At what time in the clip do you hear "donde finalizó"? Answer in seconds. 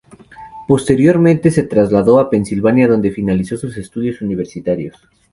2.87-3.55